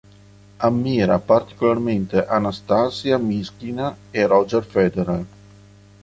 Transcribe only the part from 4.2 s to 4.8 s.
Roger